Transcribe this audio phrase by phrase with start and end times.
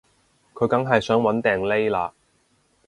[0.55, 2.13] 佢梗係想搵掟匿喇